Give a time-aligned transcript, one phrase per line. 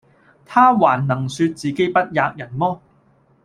[0.45, 2.81] 他還能説自己不喫人麼？